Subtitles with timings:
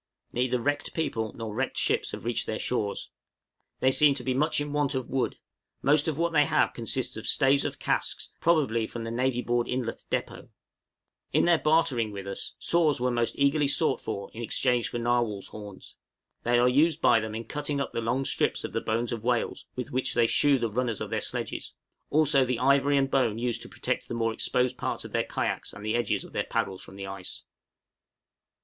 [0.33, 3.11] Neither wrecked people nor wrecked ships have reached their shores.
[3.81, 5.35] They seemed to be much in want of wood;
[5.83, 9.67] most of what they have consists of staves of casks, probably from the Navy Board
[9.67, 10.15] Inlet depôt.
[10.49, 14.01] {TOOLS USED BY THE ESQUIMAUX.} In their bartering with us, saws were most eagerly sought
[14.01, 15.97] for in exchange for narwhal's horns;
[16.41, 19.23] they are used by them in cutting up the long strips of the bones of
[19.23, 21.75] whales with which they shoe the runners of their sledges,
[22.09, 25.71] also the ivory and bone used to protect the more exposed parts of their kayaks
[25.71, 27.43] and the edges of their paddles from the ice.